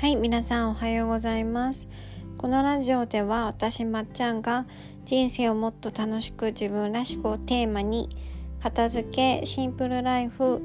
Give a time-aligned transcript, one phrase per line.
[0.00, 1.86] はい皆さんおはようございます。
[2.38, 4.64] このラジオでは私まっちゃんが
[5.04, 8.08] 人生をもっと楽しく自分らしくをテーマに
[8.62, 10.62] 片付けシンプルライフ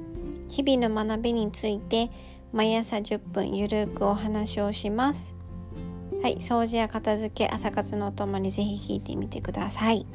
[0.47, 2.09] 日々の学びについて
[2.53, 5.35] 毎朝10分ゆるくお話をします。
[6.23, 10.05] はい掃除や片付け朝活のお供にぜひ聞いてみてください。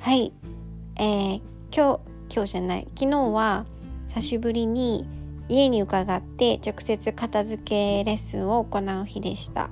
[0.00, 0.32] はい
[0.96, 1.40] えー、
[1.72, 3.64] 今日今日じゃない昨日は
[4.08, 5.06] 久しぶりに
[5.50, 9.68] 家に伺って直接片付けレッスンを行う日でした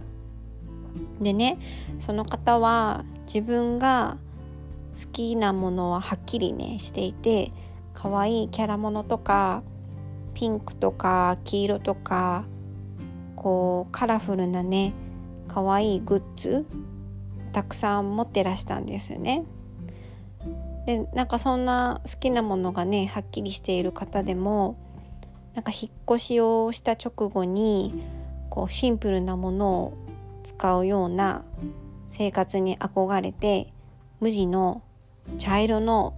[1.21, 1.59] でね
[2.01, 4.19] その方は自分が
[5.01, 7.53] 好きなものははっきりねしていて
[7.95, 9.63] 可愛いキャラものとか
[10.35, 12.45] ピンクとか黄色とか
[13.37, 14.95] こうカラフルなね
[15.47, 16.67] 可愛いグッズ
[17.53, 19.45] たくさん持ってらしたんですよね。
[20.87, 24.77] でなんかそんな好きなものがねはっきりしている方でも
[25.55, 28.03] なんか引っ越しをした直後に
[28.51, 29.95] こうシンプルなものを
[30.45, 31.45] 使うような
[32.09, 33.73] 生活に憧れて
[34.21, 34.83] 無地の
[35.39, 36.15] 茶色の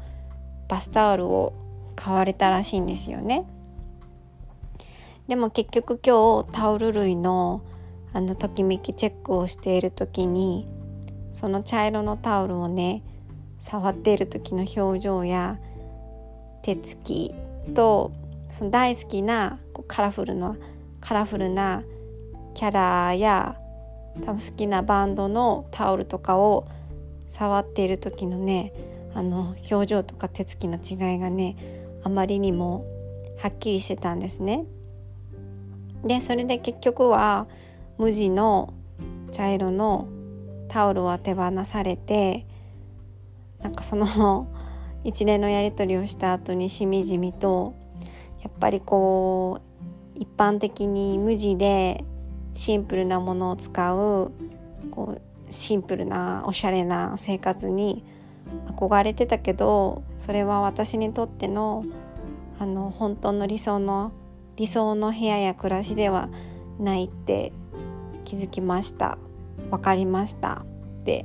[0.69, 1.53] バスタオルを
[1.97, 3.45] 買われたらしいんですよね。
[5.27, 7.63] でも結局今日タオル類の
[8.13, 10.67] あのときめきチェックをしている時に
[11.33, 13.05] その茶色のタオルをね
[13.59, 15.61] 触っている時の表情や
[16.63, 17.33] 手つき
[17.75, 18.11] と
[18.53, 20.57] その大好きなこうカラフルな
[21.01, 21.83] カラフルな
[22.55, 23.57] キャラや
[24.25, 26.67] 多分好きなバンドのタオルとかを
[27.27, 28.73] 触っている時のね
[29.15, 31.57] あの表情とか手つきの違いがね
[32.03, 32.85] あまりにも
[33.39, 34.65] はっきりしてたんですね。
[36.05, 37.47] でそれで結局は
[37.99, 38.75] 無地の
[39.33, 40.09] 茶色の
[40.69, 42.47] タオルを手放されて
[43.61, 44.49] なんかその
[45.05, 47.75] 一連のやり取りをした後にしみじみと
[48.43, 49.61] やっぱりこ
[50.17, 52.05] う一般的に無地で
[52.55, 54.33] シンプルなものを使う
[54.91, 58.05] こうシンプルなおしゃれな生活に
[58.67, 61.85] 憧れてたけどそれは私にとっての
[62.59, 64.13] あの本当の理想の
[64.57, 66.29] 理想の部屋や暮らしでは
[66.79, 67.53] ないって
[68.25, 69.17] 気づきました
[69.71, 70.65] 分かりました
[71.01, 71.25] って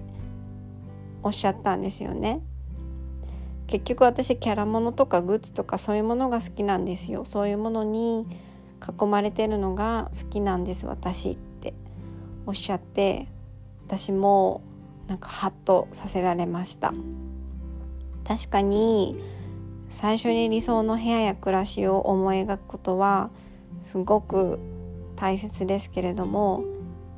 [1.21, 2.41] おっしゃったんですよね。
[3.67, 7.25] 結局私キャラものとかグッズとかそういうものが好きなんですよ。
[7.25, 8.27] そういうものに
[9.01, 11.73] 囲まれてるのが好きなんです私って。
[12.45, 13.27] おっしゃって
[13.87, 14.61] 私も
[15.07, 16.93] なんかハッとさせられました。
[18.27, 19.15] 確かに
[19.87, 23.29] 最初に理想の部屋や暮らしを思い描くことは
[23.81, 24.59] すごく
[25.15, 26.63] 大切ですけれども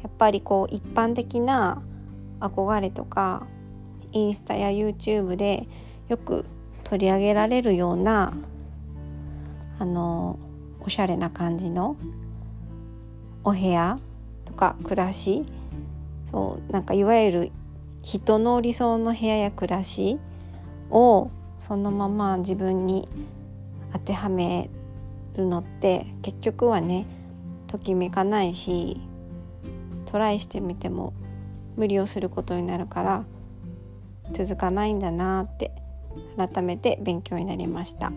[0.03, 1.81] やっぱりこう一般的な
[2.39, 3.47] 憧れとか
[4.11, 5.67] インスタや YouTube で
[6.09, 6.45] よく
[6.83, 8.33] 取り上げられるような
[9.79, 10.39] あの
[10.81, 11.97] おしゃれな感じの
[13.43, 13.99] お部屋
[14.45, 15.45] とか暮らし。
[16.29, 17.51] そうなんかいわゆる
[18.03, 20.19] 人の理想の部屋や暮らし
[20.89, 23.07] をそのまま自分に
[23.93, 24.69] 当てはめ
[25.35, 27.05] るのって結局はね
[27.67, 28.99] ときめかないし
[30.05, 31.13] トライしてみても
[31.77, 33.25] 無理をすることになるから
[34.33, 35.71] 続かないんだなって
[36.37, 38.11] 改めて勉強になりました。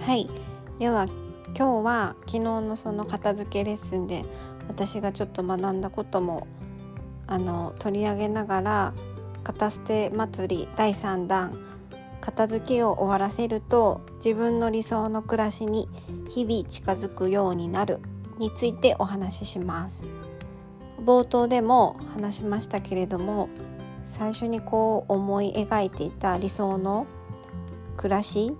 [0.00, 0.28] はい
[0.78, 1.06] では
[1.56, 4.24] 今日は昨日のその片付けレッスンで
[4.68, 6.46] 私がちょっと学んだことも
[7.26, 8.92] あの取り上げながら
[9.44, 11.73] 片捨て祭り第3弾
[12.24, 15.90] 片付けを終わらせると自分の理想の暮らしに
[16.30, 18.00] 日々近づくようになる
[18.38, 20.04] についてお話しします。
[21.04, 23.50] 冒頭でも話しましたけれども
[24.06, 27.06] 最初にこう思い描いていた理想の
[27.98, 28.54] 暮らし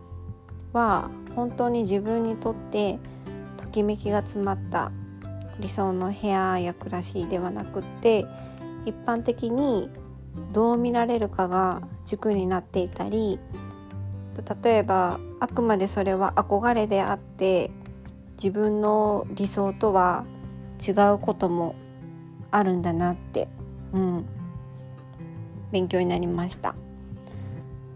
[0.74, 2.98] は本当に自分にとって
[3.56, 4.92] ときめきが詰まった
[5.58, 8.26] 理想の部屋や暮らしではなくって
[8.84, 9.88] 一般的に
[10.52, 13.38] どう見られるかが軸になっていたり
[14.62, 17.70] 例えばあくまでそれは憧れであって
[18.36, 20.24] 自分の理想とは
[20.86, 21.76] 違うことも
[22.50, 23.48] あるんだなって、
[23.92, 24.26] うん、
[25.70, 26.74] 勉強になりました。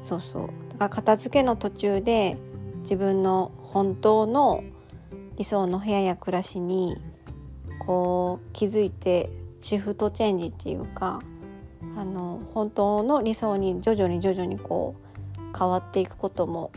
[0.01, 0.49] そうそう。
[0.71, 2.39] だから片付けの途中で
[2.81, 4.63] 自分の本当の
[5.37, 6.97] 理想の部屋や暮らしに
[7.81, 9.31] こう気づいて
[9.61, 11.21] シフトチェンジっていうか
[11.99, 14.95] あの本当の理想に徐々に徐々にこ
[15.37, 16.71] う変わっていくことも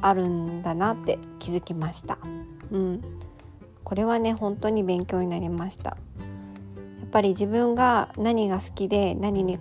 [0.00, 2.18] あるんだなって気づきました。
[2.70, 3.02] うん、
[3.82, 5.90] これはね本当に勉強になりました。
[5.90, 5.96] や
[7.06, 9.58] っぱり自分が何が好きで何に囲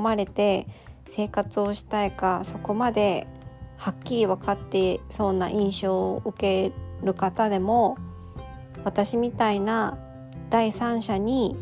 [0.00, 0.66] まれて
[1.06, 3.28] 生活をしたいかそこまで
[3.76, 6.72] はっきり分かってそうな印象を受け
[7.04, 7.96] る方でも
[8.82, 9.96] 私みたいな
[10.50, 11.56] 第三者に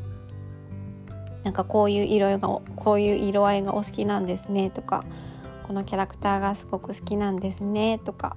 [1.44, 5.04] なんかこういう色がこういう色合いがお好きなんですねとか
[5.62, 8.36] このキャラクターがすごく好きなんですねとか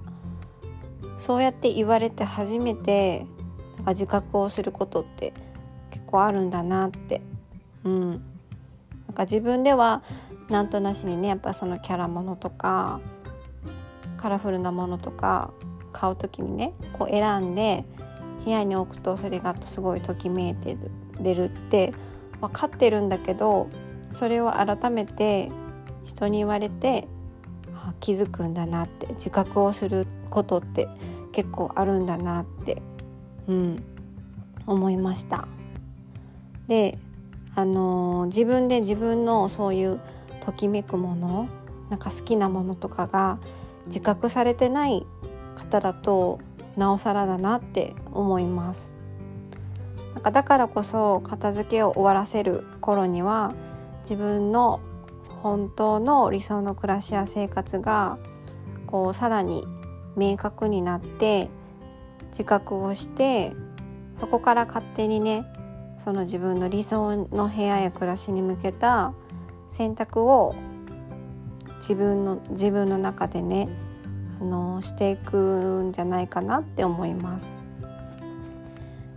[1.16, 3.26] そうやって言われて初めて
[3.76, 5.32] なんか自覚をすることって
[5.90, 7.22] 結構あるんだなって。
[7.84, 8.10] うん。
[8.10, 10.02] なんか自分では
[10.48, 13.00] なんとなしにねやっぱそのキャラものとか
[14.16, 15.50] カラフルなものとか
[15.92, 17.84] 買う時にねこう選んで
[18.44, 20.76] 部屋に置くとそれがすごいときめいて
[21.20, 21.94] るるって
[22.40, 23.68] 分かってるんだけど
[24.12, 25.50] それを改めて
[26.04, 27.06] 人に言われて
[28.00, 30.88] 気づくんだなって自覚をすることって
[31.32, 32.82] 結構あるんだなって、
[33.46, 33.82] うん、
[34.66, 35.46] 思いました。
[36.66, 36.98] で
[37.54, 40.00] あの、自分で自分のそういう
[40.40, 41.48] ときめくもの
[41.90, 43.38] なんか好きなものとかが
[43.86, 45.04] 自覚されてない
[45.56, 46.38] 方だと
[46.76, 48.92] なおさらだなって思います。
[50.18, 53.54] なんかだからこそ片付けを終わらせる頃には
[54.02, 54.80] 自分の
[55.44, 58.18] 本当の理想の暮らしや生活が
[58.88, 59.64] こうさらに
[60.16, 61.48] 明確になって
[62.30, 63.52] 自覚をして
[64.14, 65.44] そこから勝手にね
[66.02, 69.12] その自分の理想の部屋や暮らしに向けた
[69.68, 70.56] 選択を
[71.76, 73.68] 自分の自分の中でね
[74.40, 77.52] あのしていくんじゃないかなって思います。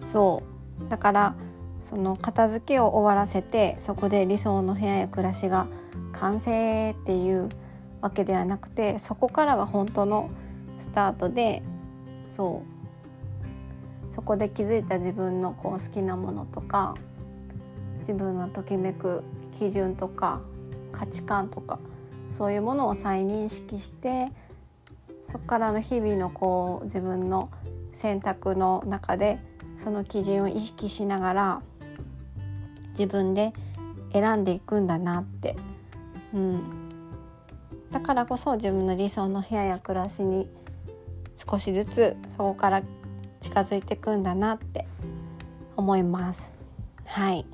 [0.05, 0.51] そう
[0.89, 1.35] だから
[1.81, 5.67] その片付けを終わらせてそこで理想の部屋や暮らしが
[6.11, 7.49] 完成っていう
[8.01, 10.29] わけではなくてそこからが本当の
[10.77, 11.63] スタートで
[12.29, 12.81] そう。
[14.11, 16.93] そこで気づいた自分のこう好きなものとか
[17.99, 20.41] 自分のときめく基準とか
[20.91, 21.79] 価値観とか
[22.29, 24.29] そういうものを再認識して
[25.23, 27.49] そこからの日々のこう自分の
[27.93, 29.39] 選択の中で
[29.81, 31.61] その基準を意識しながら
[32.89, 33.51] 自分で
[34.13, 35.55] 選んでいくんだなって、
[36.35, 36.61] うん、
[37.89, 40.47] だからこそ自分の理想の部屋や暮らしに
[41.35, 42.83] 少しずつそこから
[43.39, 44.85] 近づいていくんだなって
[45.75, 46.53] 思います。
[47.05, 47.45] はい。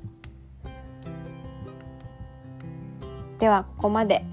[3.38, 4.24] ではここまで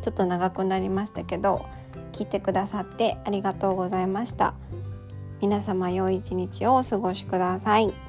[0.00, 1.66] ちょっと長くなりましたけど
[2.12, 4.54] 聞いてくださってありがとうございました。
[5.40, 8.07] 皆様良い一日をお過ごしください。